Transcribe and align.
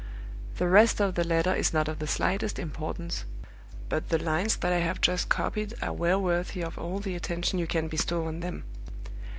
The 0.57 0.67
rest 0.67 0.99
of 0.99 1.13
the 1.13 1.23
letter 1.23 1.53
is 1.53 1.73
not 1.75 1.87
of 1.87 1.99
the 1.99 2.07
slightest 2.07 2.57
importance, 2.57 3.23
but 3.87 4.09
the 4.09 4.17
lines 4.17 4.55
that 4.55 4.73
I 4.73 4.79
have 4.79 4.99
just 4.99 5.29
copied 5.29 5.75
are 5.79 5.93
well 5.93 6.19
worthy 6.19 6.63
of 6.63 6.79
all 6.79 6.97
the 6.97 7.13
attention 7.15 7.59
you 7.59 7.67
can 7.67 7.87
bestow 7.87 8.25
on 8.25 8.39
them. 8.39 8.63